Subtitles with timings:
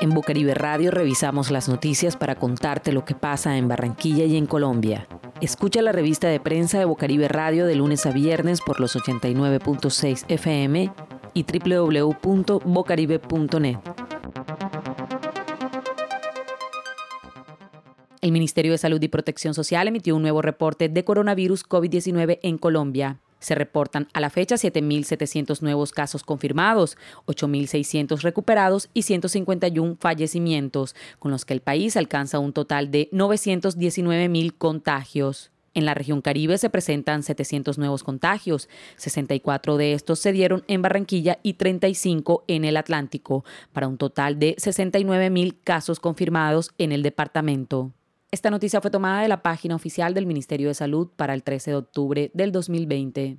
[0.00, 4.46] En Bocaribe Radio revisamos las noticias para contarte lo que pasa en Barranquilla y en
[4.46, 5.06] Colombia.
[5.40, 10.24] Escucha la revista de prensa de Bocaribe Radio de lunes a viernes por los 89.6
[10.28, 10.92] FM
[11.34, 13.76] y www.bocaribe.net.
[18.20, 22.58] El Ministerio de Salud y Protección Social emitió un nuevo reporte de coronavirus COVID-19 en
[22.58, 23.18] Colombia.
[23.40, 26.96] Se reportan a la fecha 7.700 nuevos casos confirmados,
[27.26, 34.54] 8.600 recuperados y 151 fallecimientos, con los que el país alcanza un total de 919.000
[34.56, 35.50] contagios.
[35.72, 40.82] En la región Caribe se presentan 700 nuevos contagios, 64 de estos se dieron en
[40.82, 47.02] Barranquilla y 35 en el Atlántico, para un total de 69.000 casos confirmados en el
[47.02, 47.92] departamento.
[48.32, 51.72] Esta noticia fue tomada de la página oficial del Ministerio de Salud para el 13
[51.72, 53.38] de octubre del 2020.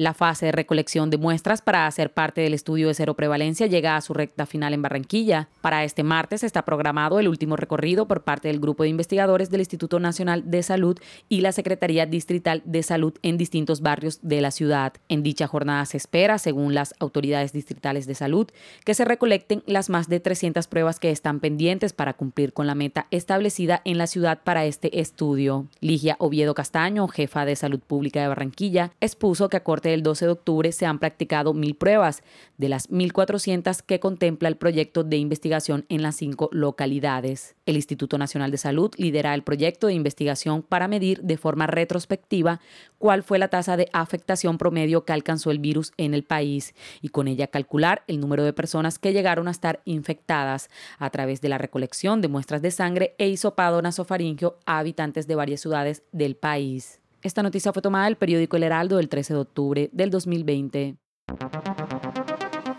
[0.00, 3.96] La fase de recolección de muestras para hacer parte del estudio de cero prevalencia llega
[3.96, 5.50] a su recta final en Barranquilla.
[5.60, 9.60] Para este martes está programado el último recorrido por parte del grupo de investigadores del
[9.60, 14.52] Instituto Nacional de Salud y la Secretaría Distrital de Salud en distintos barrios de la
[14.52, 14.94] ciudad.
[15.10, 18.48] En dicha jornada se espera, según las autoridades distritales de salud,
[18.86, 22.74] que se recolecten las más de 300 pruebas que están pendientes para cumplir con la
[22.74, 25.66] meta establecida en la ciudad para este estudio.
[25.82, 30.26] Ligia Oviedo Castaño, jefa de Salud Pública de Barranquilla, expuso que a corte el 12
[30.26, 32.22] de octubre se han practicado mil pruebas,
[32.58, 37.56] de las 1.400 que contempla el proyecto de investigación en las cinco localidades.
[37.66, 42.60] El Instituto Nacional de Salud lidera el proyecto de investigación para medir de forma retrospectiva
[42.98, 47.08] cuál fue la tasa de afectación promedio que alcanzó el virus en el país y
[47.08, 50.68] con ella calcular el número de personas que llegaron a estar infectadas
[50.98, 55.34] a través de la recolección de muestras de sangre e hisopado nasofaringio a habitantes de
[55.34, 56.99] varias ciudades del país.
[57.22, 60.96] Esta noticia fue tomada del periódico El Heraldo del 13 de octubre del 2020.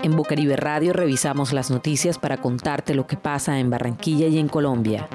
[0.02, 4.48] En Bucaribe Radio revisamos las noticias para contarte lo que pasa en Barranquilla y en
[4.48, 5.08] Colombia.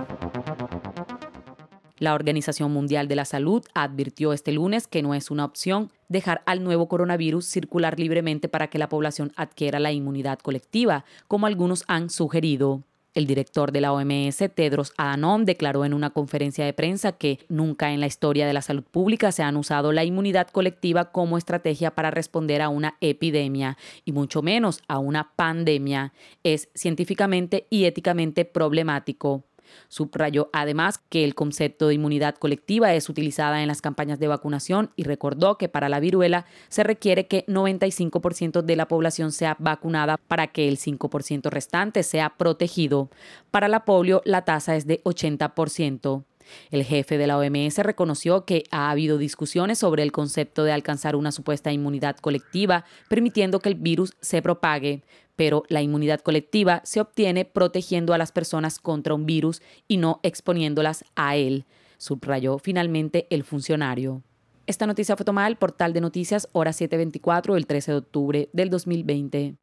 [1.99, 6.43] La Organización Mundial de la Salud advirtió este lunes que no es una opción dejar
[6.47, 11.83] al nuevo coronavirus circular libremente para que la población adquiera la inmunidad colectiva, como algunos
[11.89, 12.85] han sugerido.
[13.17, 17.91] El director de la OMS, Tedros Adhanom, declaró en una conferencia de prensa que nunca
[17.95, 21.95] en la historia de la salud pública se han usado la inmunidad colectiva como estrategia
[21.95, 26.13] para responder a una epidemia y mucho menos a una pandemia.
[26.45, 29.45] Es científicamente y éticamente problemático.
[29.89, 34.91] Subrayó además que el concepto de inmunidad colectiva es utilizada en las campañas de vacunación
[34.97, 40.17] y recordó que para la viruela se requiere que 95% de la población sea vacunada
[40.17, 43.11] para que el 5% restante sea protegido.
[43.51, 46.25] Para la polio la tasa es de 80%.
[46.71, 51.17] El jefe de la OMS reconoció que ha habido discusiones sobre el concepto de alcanzar
[51.17, 55.03] una supuesta inmunidad colectiva, permitiendo que el virus se propague,
[55.37, 60.21] pero la inmunidad colectiva se obtiene protegiendo a las personas contra un virus y no
[60.23, 61.65] exponiéndolas a él,
[61.99, 64.23] subrayó finalmente el funcionario.
[64.67, 68.71] Esta noticia fue tomada del portal de noticias Hora 724 el 13 de octubre del
[68.71, 69.55] 2020.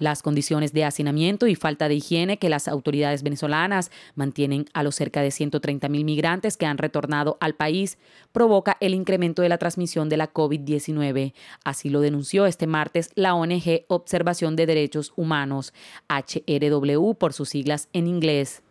[0.00, 4.96] Las condiciones de hacinamiento y falta de higiene que las autoridades venezolanas mantienen a los
[4.96, 7.98] cerca de 130.000 migrantes que han retornado al país
[8.32, 11.34] provoca el incremento de la transmisión de la COVID-19.
[11.64, 15.72] Así lo denunció este martes la ONG Observación de Derechos Humanos,
[16.08, 18.62] HRW por sus siglas en inglés.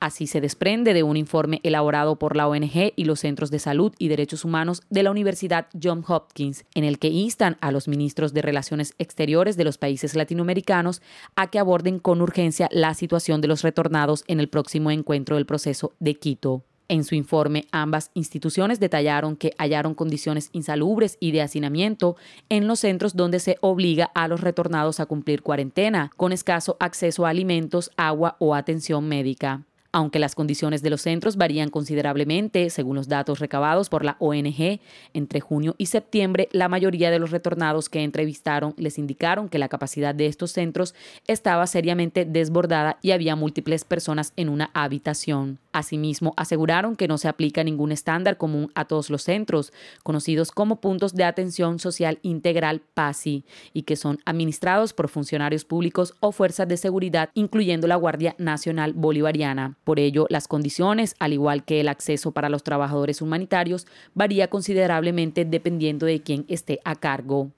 [0.00, 3.92] Así se desprende de un informe elaborado por la ONG y los Centros de Salud
[3.98, 8.34] y Derechos Humanos de la Universidad John Hopkins, en el que instan a los ministros
[8.34, 11.02] de Relaciones Exteriores de los países latinoamericanos
[11.36, 15.46] a que aborden con urgencia la situación de los retornados en el próximo encuentro del
[15.46, 16.64] proceso de Quito.
[16.88, 22.16] En su informe, ambas instituciones detallaron que hallaron condiciones insalubres y de hacinamiento
[22.50, 27.24] en los centros donde se obliga a los retornados a cumplir cuarentena, con escaso acceso
[27.24, 29.62] a alimentos, agua o atención médica.
[29.94, 34.80] Aunque las condiciones de los centros varían considerablemente, según los datos recabados por la ONG,
[35.12, 39.68] entre junio y septiembre la mayoría de los retornados que entrevistaron les indicaron que la
[39.68, 40.96] capacidad de estos centros
[41.28, 45.60] estaba seriamente desbordada y había múltiples personas en una habitación.
[45.74, 49.72] Asimismo, aseguraron que no se aplica ningún estándar común a todos los centros,
[50.04, 56.14] conocidos como puntos de atención social integral PASI, y que son administrados por funcionarios públicos
[56.20, 59.76] o fuerzas de seguridad, incluyendo la Guardia Nacional Bolivariana.
[59.82, 65.44] Por ello, las condiciones, al igual que el acceso para los trabajadores humanitarios, varía considerablemente
[65.44, 67.50] dependiendo de quién esté a cargo.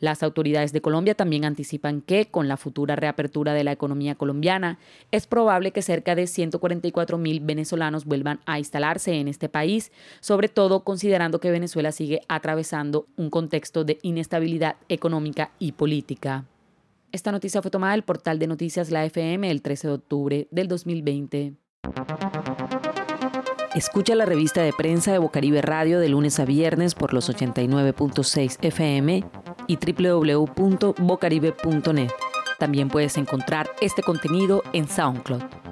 [0.00, 4.78] Las autoridades de Colombia también anticipan que, con la futura reapertura de la economía colombiana,
[5.10, 10.48] es probable que cerca de 144 mil venezolanos vuelvan a instalarse en este país, sobre
[10.48, 16.44] todo considerando que Venezuela sigue atravesando un contexto de inestabilidad económica y política.
[17.12, 20.66] Esta noticia fue tomada del portal de noticias La FM el 13 de octubre del
[20.66, 21.54] 2020.
[23.74, 28.58] Escucha la revista de prensa de Bocaribe Radio de lunes a viernes por los 89.6
[28.62, 29.24] FM
[29.66, 32.10] y www.bocaribe.net.
[32.58, 35.63] También puedes encontrar este contenido en SoundCloud.